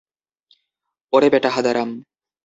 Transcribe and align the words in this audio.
ওরে 1.13 1.27
বেটা 1.33 1.49
হাঁদারাম। 1.55 1.89